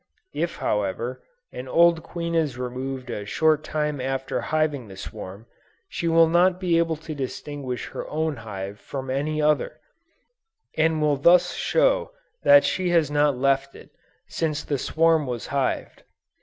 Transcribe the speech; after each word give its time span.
If, 0.33 0.55
however, 0.55 1.21
an 1.51 1.67
old 1.67 2.01
queen 2.01 2.33
is 2.33 2.57
removed 2.57 3.11
a 3.11 3.23
short 3.23 3.63
time 3.63 4.01
after 4.01 4.41
hiving 4.41 4.87
the 4.87 4.97
swarm, 4.97 5.45
she 5.87 6.07
will 6.07 6.27
not 6.27 6.59
be 6.59 6.79
able 6.79 6.95
to 6.95 7.13
distinguish 7.13 7.89
her 7.89 8.07
own 8.09 8.37
hive 8.37 8.79
from 8.79 9.11
any 9.11 9.43
other, 9.43 9.79
and 10.75 11.03
will 11.03 11.17
thus 11.17 11.53
show 11.53 12.13
that 12.41 12.63
she 12.63 12.89
has 12.89 13.11
not 13.11 13.37
left 13.37 13.75
it, 13.75 13.91
since 14.27 14.63
the 14.63 14.79
swarm 14.79 15.27
was 15.27 15.45
hived. 15.53 16.01